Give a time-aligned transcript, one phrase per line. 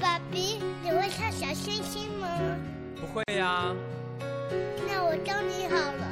[0.00, 2.28] 爸比，你会唱小星星吗？
[3.00, 3.74] 不会呀。
[4.86, 6.04] 那我教你好了。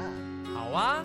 [0.54, 1.04] 好啊。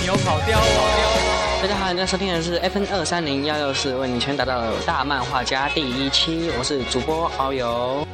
[0.00, 1.60] 你有跑调哦！
[1.60, 8.06] 大家好，现在收听的是 FN 二三零幺六四，为你全打到大漫画家第一期，我是主播敖游。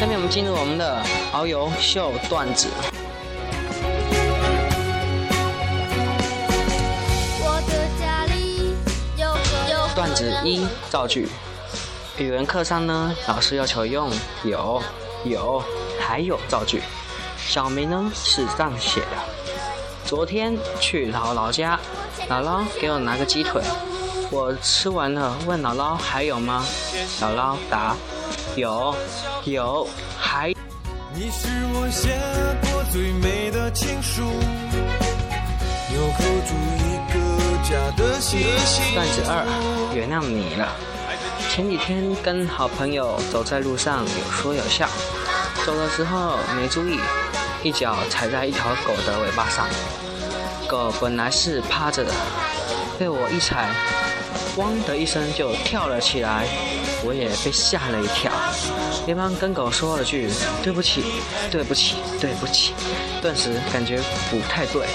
[0.00, 2.68] 下面我们进入我们的遨游秀段子。
[9.94, 11.28] 段子一造句，
[12.16, 14.10] 语文课上呢，老师要求用
[14.42, 14.82] 有、
[15.24, 15.62] 有、
[16.00, 16.80] 还有造句。
[17.36, 19.06] 小明呢是这样写的：
[20.06, 21.78] 昨天去姥姥家，
[22.26, 23.60] 姥姥给我拿个鸡腿，
[24.30, 26.64] 我吃完了，问姥姥还有吗？
[27.20, 27.94] 姥姥答：
[28.60, 28.94] 有，
[29.44, 29.88] 有，
[30.18, 30.52] 还。
[31.14, 32.10] 你是我写
[32.60, 34.20] 过最美的情书，
[35.88, 37.16] 纽扣住一个
[37.64, 38.42] 家的心。
[38.94, 39.46] 段子二，
[39.94, 40.68] 原谅你了。
[41.48, 44.86] 前几天跟好朋友走在路上，有说有笑，
[45.64, 47.00] 走的时候没注意。
[47.62, 49.66] 一脚踩在一条狗的尾巴上，
[50.68, 52.12] 狗本来是趴着的，
[52.98, 53.70] 被我一踩，
[54.56, 56.46] 汪的一声就跳了起来，
[57.04, 58.32] 我也被吓了一跳，
[59.06, 60.28] 连忙跟狗说了句
[60.62, 61.04] 对不起，
[61.50, 62.72] 对不起，对不起，
[63.22, 64.86] 顿时感觉不太对，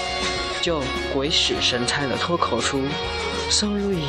[0.60, 2.82] 就鬼使神差的脱口出
[3.50, 4.04] sorry。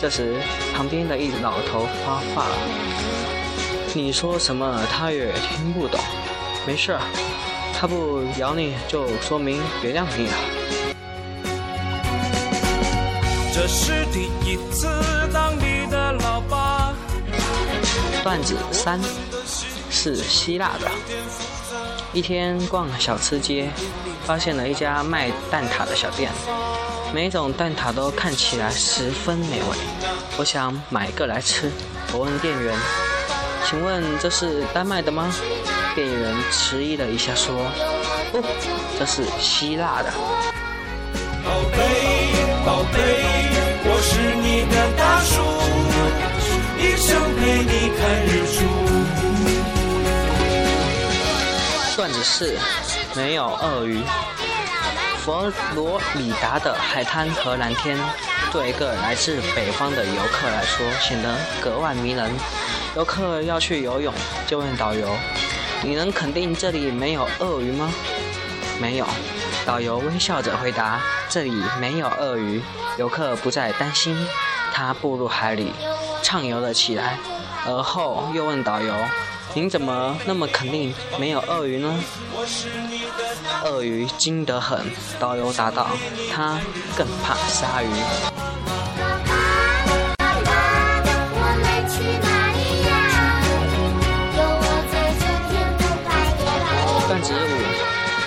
[0.00, 0.36] 这时
[0.74, 2.56] 旁边的一老头发话了，
[3.94, 6.00] 你说什么他也听不懂，
[6.66, 6.96] 没事。
[7.78, 10.32] 他不咬你就说明原谅你了。
[13.60, 14.88] 这是第一次
[15.34, 16.94] 当你的老爸。
[18.22, 18.98] 段子三，
[19.90, 20.90] 是希腊的。
[22.14, 23.68] 一天逛小吃街，
[24.24, 26.30] 发现了一家卖蛋挞的小店，
[27.12, 29.76] 每种蛋挞都看起来十分美味。
[30.38, 31.70] 我想买一个来吃。
[32.14, 32.74] 我问店员
[33.68, 35.30] ：“请问这是丹麦的吗？”
[35.94, 37.54] 店员迟疑了一下，说
[38.32, 38.42] ：“不，
[38.98, 40.10] 这是希腊的。”
[42.64, 42.98] 宝贝，
[43.84, 45.40] 我是你的大树，
[46.78, 48.58] 一生陪你看日出。
[51.96, 52.58] 段子四，
[53.14, 54.02] 没有鳄鱼。
[55.18, 57.98] 佛罗里达的海滩和蓝天，
[58.52, 62.30] 对一个来自北方的游客来说显得格外迷人。
[62.94, 64.12] 游客要去游泳，
[64.46, 65.08] 就问导游。
[65.82, 67.90] 你能肯定这里没有鳄鱼吗？
[68.78, 69.06] 没有。
[69.70, 71.00] 导游微笑着回答
[71.30, 72.60] ：“这里没有鳄鱼。”
[72.98, 74.16] 游客不再担心，
[74.72, 75.72] 他步入海里，
[76.24, 77.16] 畅游了起来。
[77.64, 78.92] 而后又问导游
[79.54, 82.02] ：“您怎么那么肯定没有鳄鱼呢？”
[83.62, 85.86] 鳄鱼惊得很，导游答道
[86.34, 86.58] ：“他
[86.96, 87.88] 更怕鲨鱼。”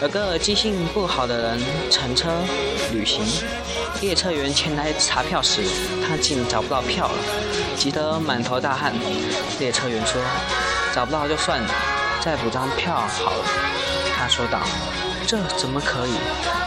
[0.03, 1.59] 有个记性不好的人
[1.90, 2.30] 乘车
[2.91, 3.24] 旅行，
[4.02, 5.64] 列车员前来查票时，
[6.06, 7.14] 他竟找不到票了，
[7.78, 8.94] 急得满头大汗。
[9.59, 10.22] 列车员说
[10.94, 11.69] ：“找不到就算了，
[12.19, 13.46] 再补张票好了。”
[14.13, 14.59] 他说道
[15.25, 16.12] ：“这怎么可以？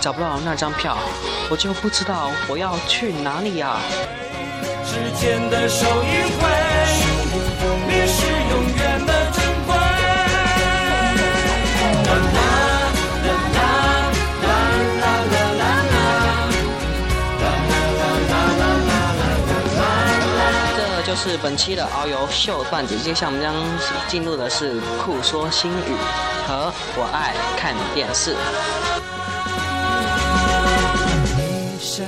[0.00, 0.96] 找不到那张票，
[1.50, 3.76] 我就不知道我要去哪里呀。”
[21.16, 23.54] 是本期的遨游秀段子，接下来我们将
[24.06, 25.96] 进入的是酷说新语
[26.46, 28.36] 和我爱看电视。
[31.38, 32.06] 一闪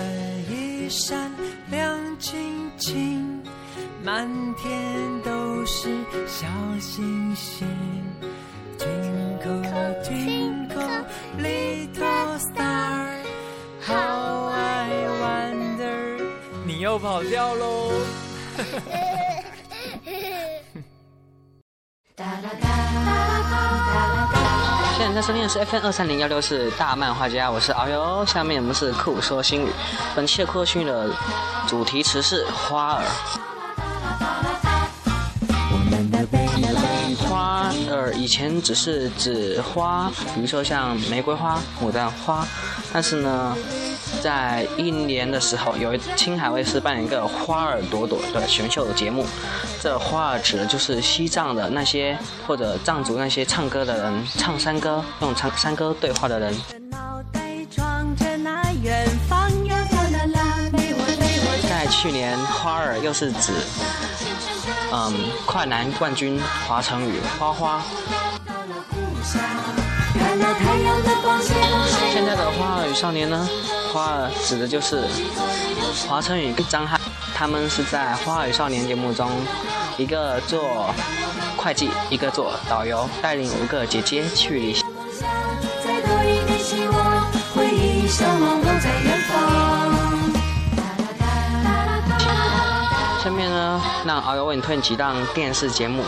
[0.50, 1.32] 一闪
[1.70, 3.42] 亮晶晶，
[4.04, 5.88] 满天都是
[6.26, 6.46] 小
[6.78, 7.66] 星星。
[8.78, 11.04] Twinkle twinkle
[11.38, 13.08] little star,
[13.84, 14.90] how I
[15.22, 16.22] wonder。
[16.66, 17.90] 你又跑掉喽！
[24.96, 28.24] 现在在收听的是 FM 二三零幺六四大漫画家，我是遨游。
[28.26, 29.70] 下面我们是酷说新语，
[30.14, 31.10] 本期的酷说新语的
[31.66, 33.02] 主题词是花儿。
[37.28, 42.46] 花儿以前只是指花，比如说像玫瑰花、牡丹花，
[42.92, 43.56] 但是呢。
[44.20, 49.24] 在一年的时候，有一青海卫视扮演一个花儿朵朵的选秀节目。
[49.80, 56.54] 这花儿指的就是西藏的那些或者藏族那些唱歌的人，唱山歌用唱山歌对话的人。
[61.68, 63.52] 在去年，花儿又是指，
[64.92, 65.14] 嗯，
[65.46, 67.82] 快男冠军华晨宇花花。
[72.58, 73.48] 花儿与少年呢？
[73.92, 75.06] 花儿指的就是
[76.08, 77.00] 华晨宇跟张翰，
[77.32, 79.30] 他们是在《花儿与少年》节目中，
[79.96, 80.92] 一个做
[81.56, 84.84] 会计，一个做导游，带领五个姐姐去旅行。
[93.22, 96.02] 下面呢，让敖友为你推荐几档电视节目，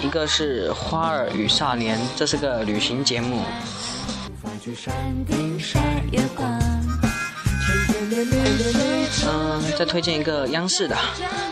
[0.00, 3.42] 一个是《花儿与少年》，这是个旅行节目。
[9.26, 10.96] 嗯，再推荐一个央视的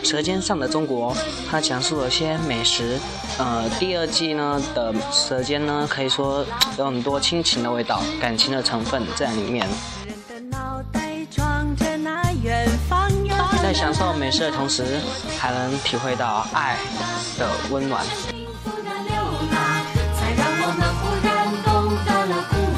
[0.07, 1.13] 《舌尖上的中国》，
[1.49, 2.99] 它讲述了些美食。
[3.37, 6.45] 呃，第二季呢的《舌尖》呢，可以说
[6.77, 9.67] 有很多亲情的味道、感情的成分在里面。
[13.61, 14.99] 在享受美食的同时，
[15.37, 16.77] 还能体会到爱
[17.37, 18.05] 的温暖。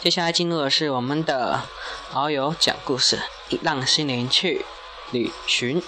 [0.00, 1.60] 接下来进入的是我们的
[2.14, 3.20] 遨游讲故事，
[3.60, 4.64] 让心灵去
[5.10, 5.82] 旅行。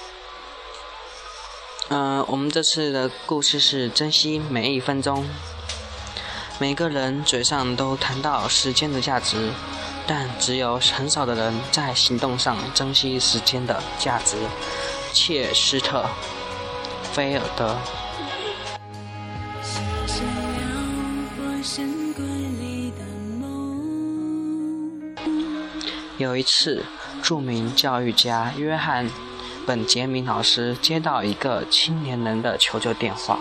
[1.89, 5.27] 嗯，我们这次的故事是珍惜每一分钟。
[6.59, 9.51] 每个人嘴上都谈到时间的价值，
[10.07, 14.37] 但只有很少的人在行动上珍惜时间的价值。
[15.15, 16.03] 切斯特·
[17.15, 17.79] 菲尔德。
[26.19, 26.85] 有一次，
[27.23, 29.09] 著名教育家约翰·
[29.67, 33.39] 本杰明老师接到一个青年人的求救电话，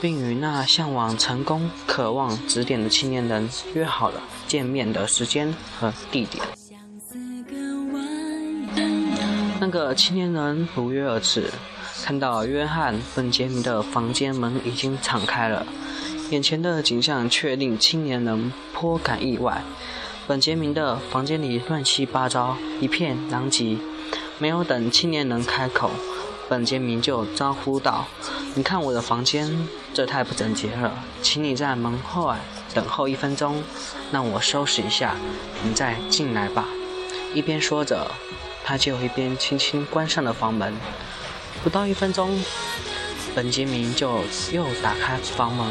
[0.00, 6.42] 并与那向往成功、渴望指点的青年人约好了见面的时间和地点。
[9.60, 11.50] 那个青年人如约而至，
[12.04, 15.66] 看到约翰·本杰明的房间门已经敞开了，
[16.30, 19.62] 眼前的景象却令青年人颇感意外。
[20.28, 23.78] 本杰明的房间里乱七八糟，一片狼藉。
[24.36, 25.90] 没有等青年人开口，
[26.50, 28.06] 本杰明就招呼道
[28.54, 32.38] ：“你看我的房间，这太不整洁了，请你在门后啊
[32.74, 33.62] 等候一分钟，
[34.12, 35.16] 让我收拾一下，
[35.64, 36.68] 你再进来吧。”
[37.32, 38.10] 一边说着，
[38.62, 40.74] 他就一边轻轻关上了房门。
[41.64, 42.38] 不到一分钟，
[43.34, 44.18] 本杰明就
[44.52, 45.66] 又打开房门。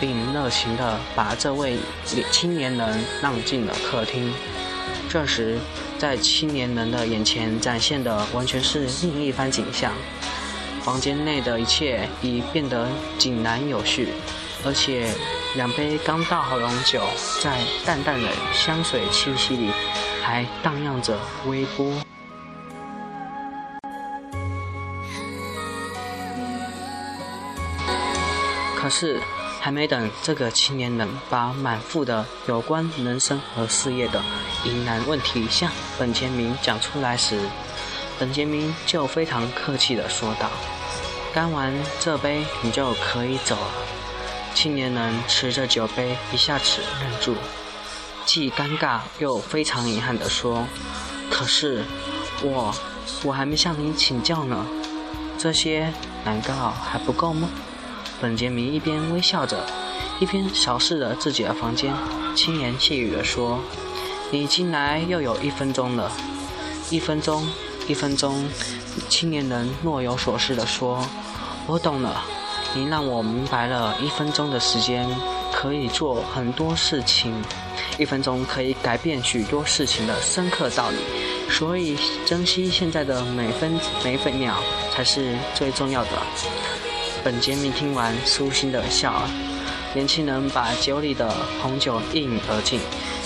[0.00, 1.78] 并热情地把这位
[2.30, 4.32] 青年人让进了客厅。
[5.08, 5.58] 这时，
[5.98, 9.92] 在青年人的眼前展现的完全是另一番景象。
[10.82, 14.08] 房间内的一切已变得井然有序，
[14.64, 15.10] 而且
[15.54, 17.00] 两杯刚倒好的红酒
[17.42, 19.70] 在淡淡的香水气息里
[20.22, 21.92] 还荡漾着微波。
[28.76, 29.20] 可是。
[29.66, 34.22] 还没等这个青年人把满腹的有关人生和事业的
[34.62, 35.68] 疑难问题向
[35.98, 37.40] 本杰明讲出来时，
[38.16, 40.48] 本杰明就非常客气地说道
[41.34, 43.72] ：“干完这杯，你就可以走了。”
[44.54, 47.34] 青年人持着酒杯，一下子愣住，
[48.24, 50.64] 既尴尬又非常遗憾地说
[51.28, 51.82] ：“可是
[52.40, 52.72] 我，
[53.24, 54.64] 我还没向你请教呢，
[55.36, 55.92] 这些
[56.24, 57.48] 难道还不够吗？”
[58.20, 59.64] 本杰明一边微笑着，
[60.20, 61.92] 一边扫视着自己的房间，
[62.34, 63.60] 轻言细语地说
[64.32, 66.10] ：“你进来又有一分钟了，
[66.88, 67.46] 一分钟，
[67.86, 68.48] 一分钟。”
[69.10, 71.06] 青年人若有所思地说
[71.68, 72.24] ：“我懂了，
[72.74, 75.06] 你让我明白了一分钟的时间
[75.52, 77.34] 可以做很多事情，
[77.98, 80.96] 一分钟可以改变许多事情的深刻道理。
[81.50, 84.56] 所以，珍惜现在的每分每分秒
[84.90, 86.10] 才是最重要的。”
[87.26, 89.28] 本杰明听完舒心的笑了。
[89.94, 91.28] 年轻人把酒里的
[91.60, 92.78] 红酒一饮而尽，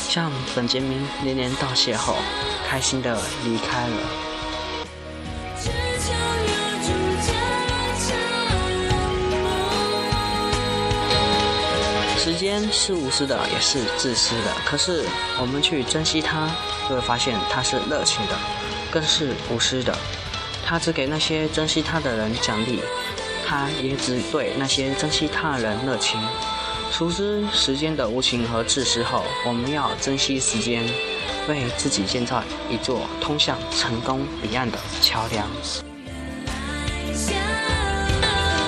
[0.08, 2.16] 向本杰明连连道谢后，
[2.66, 3.96] 开心的离开了。
[12.16, 14.50] 时间是无私的，也是自私的。
[14.64, 15.04] 可是
[15.38, 16.48] 我们去珍惜它，
[16.88, 18.34] 就会发现它是热情的，
[18.90, 19.94] 更是无私的。
[20.64, 22.80] 它只给那些珍惜它的人奖励，
[23.50, 26.20] 他也只对那些珍惜他人热情。
[26.92, 30.84] 熟知时间的无情和自私后，我们要珍惜时间，
[31.48, 35.48] 为自己建造一座通向成功彼岸的桥梁。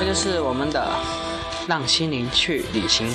[0.01, 0.91] 这就是我们的
[1.69, 3.07] 让心灵去旅行。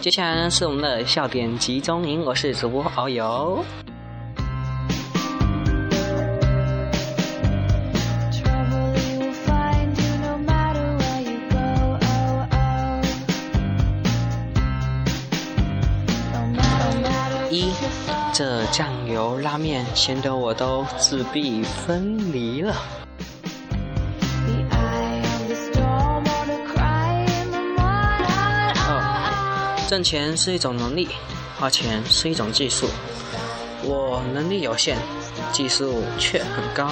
[0.00, 3.62] 接下来呢是我们的笑点集中营，我是主播遨游。
[17.50, 17.70] 一，
[18.32, 22.74] 这酱油拉面咸得我都自闭分离了。
[29.90, 31.08] 挣钱是一种能力，
[31.58, 32.88] 花钱是一种技术。
[33.82, 34.96] 我能力有限，
[35.50, 36.88] 技术却很高。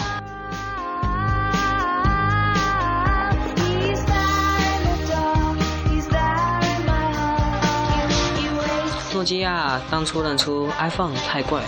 [9.14, 11.60] 诺基亚当初认出 iPhone 太贵，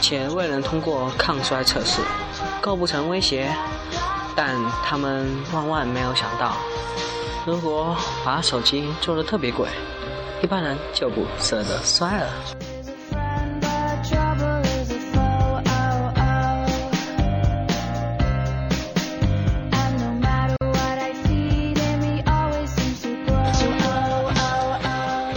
[0.00, 2.02] 且未能通过抗衰测试，
[2.60, 3.48] 构不成威胁。
[4.34, 6.56] 但他们万万没有想到，
[7.46, 9.68] 如果把手机做得特别贵。
[10.42, 12.28] 一般人就不舍得摔了。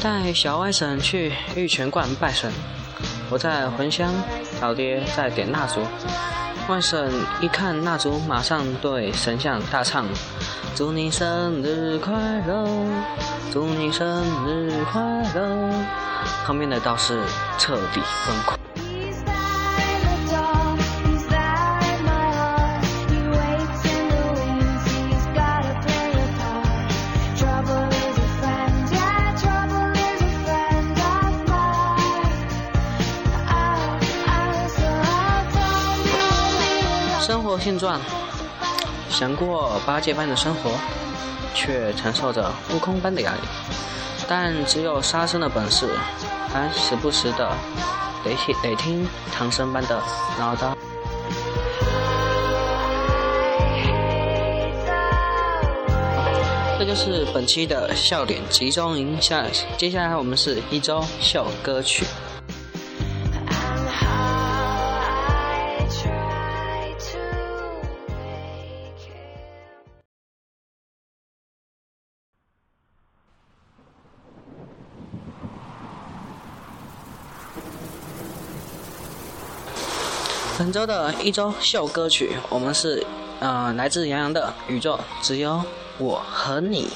[0.02, 2.52] 带小外甥去玉泉观拜神，
[3.30, 4.14] 我在茴香，
[4.62, 5.82] 老爹在点蜡烛。
[6.68, 7.10] 外甥
[7.42, 10.06] 一看蜡烛，马上对神像大唱
[10.76, 12.14] ：“祝你生日快
[12.46, 12.68] 乐。”
[13.52, 15.02] 祝你生日快
[15.34, 15.72] 乐！
[16.46, 17.20] 旁边的道士
[17.58, 18.59] 彻底崩溃。
[37.60, 38.00] 现状，
[39.10, 40.72] 想过八戒般的生活。
[41.56, 43.40] 却承受着悟空般的压力，
[44.30, 45.90] 但只有杀生的本事，
[46.48, 47.52] 还时不时的
[48.24, 50.00] 得听得听唐僧般的
[50.40, 50.74] 唠叨。
[56.78, 59.44] 这就是本期的笑点集中营，下
[59.76, 62.06] 接下来我们是一周秀歌曲。
[80.60, 83.02] 本周的一周秀歌曲，我们是，
[83.40, 85.64] 呃，来自杨洋的《宇宙只有
[85.98, 86.90] 我和你》。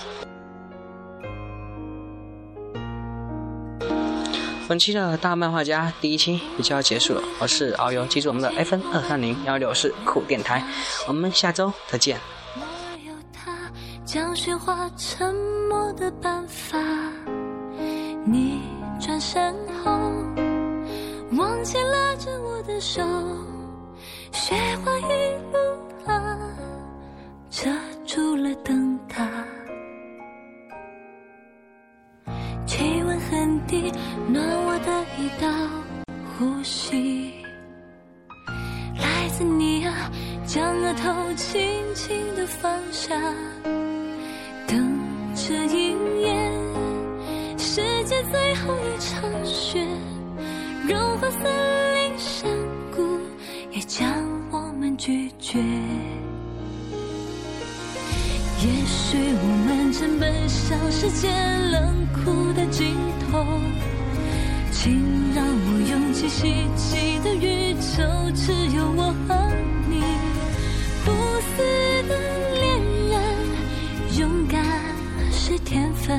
[4.67, 10.61] 本期的大漫画家第一期也就要结束了，我是遨游，记住我们的 F N 二三零幺六四酷电台，
[11.07, 12.19] 我们下周再见。
[14.03, 15.33] 将喧哗沉
[15.69, 16.77] 默的办法。
[18.25, 18.59] 你
[18.99, 20.02] 转身后，
[22.23, 23.01] 着我的手，
[24.31, 25.03] 雪花一
[25.51, 25.57] 路
[26.09, 26.39] 啊，
[27.49, 27.69] 遮
[28.05, 29.27] 住了灯塔。
[32.65, 33.91] 气温很低，
[34.29, 35.49] 暖我的一道
[36.37, 37.33] 呼吸。
[38.97, 40.09] 来自你啊，
[40.45, 41.61] 将额头轻
[41.93, 43.19] 轻的放下，
[44.65, 44.97] 等
[45.35, 46.53] 着应验
[47.57, 49.85] 世界最后一场雪，
[50.87, 51.72] 融化森林
[55.05, 55.59] 拒绝。
[58.61, 61.27] 也许我们正奔向世界
[61.73, 63.45] 冷酷的尽头。
[64.71, 64.93] 请
[65.35, 68.01] 让我用尽希冀的宇宙，
[68.33, 69.35] 只有我和
[69.89, 70.01] 你，
[71.03, 71.11] 不
[71.51, 71.57] 死
[72.07, 72.11] 的
[72.53, 72.63] 恋
[73.09, 73.19] 人，
[74.19, 74.63] 勇敢
[75.33, 76.17] 是天分，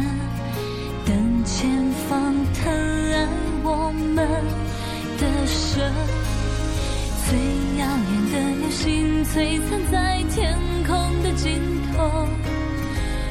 [1.07, 1.71] 等前
[2.07, 2.71] 方疼
[3.15, 3.27] 爱
[3.63, 4.29] 我们
[5.17, 5.91] 的神，
[7.27, 7.39] 最
[8.35, 11.61] 的流星璀璨在天空的尽
[11.93, 12.29] 头。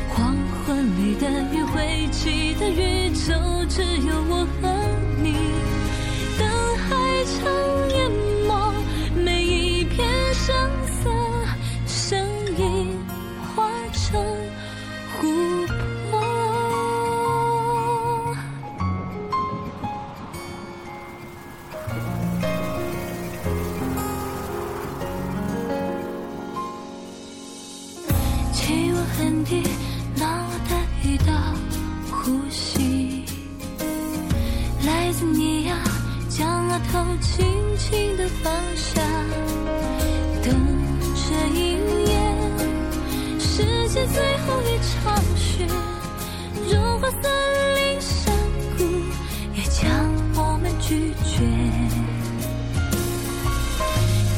[0.10, 2.03] 黄昏里的余晖
[36.74, 37.46] 把头轻
[37.78, 39.00] 轻地放下，
[40.42, 40.52] 等
[41.14, 41.78] 这一
[42.10, 42.18] 夜
[43.40, 45.68] 世界最后一场雪，
[46.68, 47.32] 融化森
[47.76, 48.34] 林山
[48.76, 48.84] 谷，
[49.54, 49.86] 也将
[50.34, 51.46] 我们拒绝。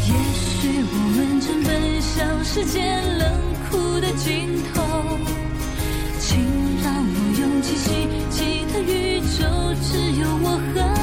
[0.04, 2.84] 也许我们正奔向世界
[3.18, 3.32] 冷
[3.70, 4.84] 酷的尽头，
[6.20, 6.38] 请
[6.84, 9.40] 让我用尽希冀的宇宙，
[9.82, 10.95] 只有我和